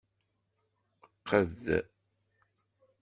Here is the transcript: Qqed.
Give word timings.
Qqed. 1.25 1.65